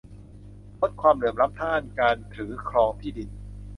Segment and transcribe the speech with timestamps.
[0.79, 3.29] ลดความเหลื่อมล้ำด้านการถือครองที่ดิน